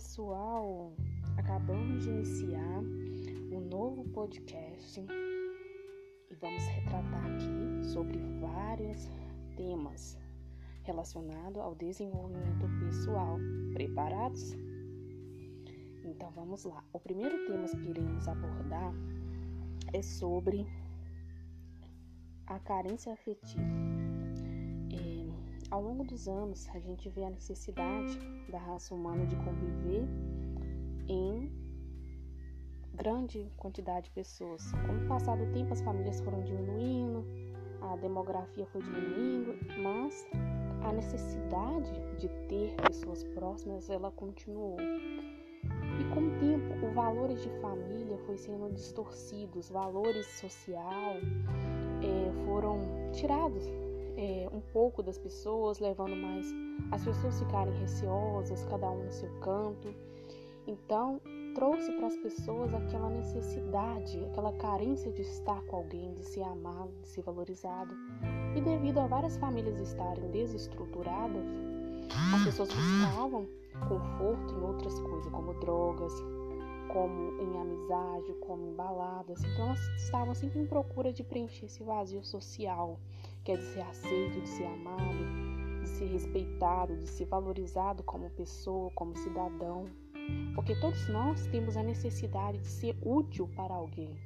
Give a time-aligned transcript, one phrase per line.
[0.00, 0.94] pessoal,
[1.36, 2.78] acabamos de iniciar
[3.52, 9.10] um novo podcast e vamos retratar aqui sobre vários
[9.58, 10.16] temas
[10.84, 13.36] relacionados ao desenvolvimento pessoal.
[13.74, 14.54] Preparados?
[16.02, 16.82] Então vamos lá.
[16.94, 18.94] O primeiro tema que iremos abordar
[19.92, 20.66] é sobre
[22.46, 24.09] a carência afetiva.
[25.70, 28.18] Ao longo dos anos, a gente vê a necessidade
[28.50, 30.04] da raça humana de conviver
[31.06, 31.48] em
[32.92, 34.72] grande quantidade de pessoas.
[34.72, 37.24] Com o passar do tempo, as famílias foram diminuindo,
[37.82, 40.26] a demografia foi diminuindo, mas
[40.82, 44.76] a necessidade de ter pessoas próximas ela continuou.
[44.80, 51.14] E com o tempo, os valores de família foi sendo distorcidos, os valores social
[52.02, 52.80] é, foram
[53.12, 53.64] tirados
[54.20, 56.46] é, um pouco das pessoas, levando mais
[56.92, 59.94] as pessoas ficarem receosas, cada um no seu canto.
[60.66, 61.20] Então,
[61.54, 66.92] trouxe para as pessoas aquela necessidade, aquela carência de estar com alguém, de ser amado,
[67.00, 67.94] de ser valorizado.
[68.54, 71.46] E devido a várias famílias estarem desestruturadas,
[72.34, 73.48] as pessoas buscavam
[73.88, 76.12] conforto em outras coisas, como drogas,
[76.92, 79.42] como em amizade, como em baladas.
[79.44, 82.98] Então elas estavam sempre em procura de preencher esse vazio social,
[83.44, 88.30] que é de ser aceito, de ser amado, de ser respeitado, de ser valorizado como
[88.30, 89.84] pessoa, como cidadão.
[90.54, 94.16] Porque todos nós temos a necessidade de ser útil para alguém.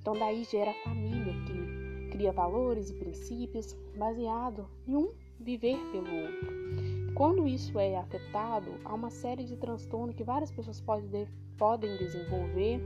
[0.00, 6.08] Então daí gera a família que cria valores e princípios baseado em um viver pelo
[6.08, 6.87] outro.
[7.18, 11.96] Quando isso é afetado, há uma série de transtornos que várias pessoas podem, de, podem
[11.96, 12.80] desenvolver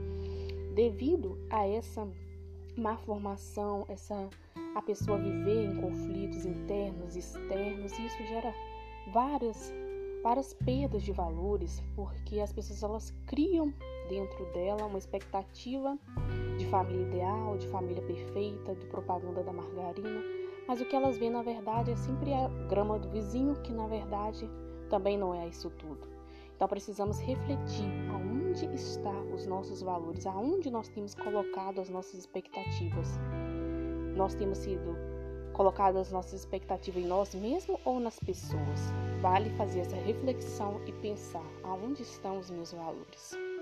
[0.73, 2.07] devido a essa
[2.75, 4.27] má formação, essa
[4.73, 8.51] a pessoa viver em conflitos internos externos, e isso gera
[9.13, 9.71] várias
[10.23, 13.71] várias perdas de valores, porque as pessoas elas criam
[14.09, 15.95] dentro dela uma expectativa
[16.57, 21.31] de família ideal, de família perfeita, de propaganda da margarina, mas o que elas veem
[21.31, 24.49] na verdade é sempre a grama do vizinho, que na verdade
[24.89, 26.07] também não é isso tudo.
[26.55, 33.19] Então precisamos refletir aonde estão os nossos valores, aonde nós temos colocado as nossas expectativas.
[34.15, 34.95] Nós temos sido
[35.53, 38.91] colocadas as nossas expectativas em nós mesmos ou nas pessoas.
[39.21, 43.52] Vale fazer essa reflexão e pensar aonde estão os meus valores.